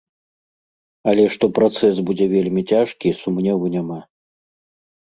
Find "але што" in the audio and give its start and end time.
1.11-1.45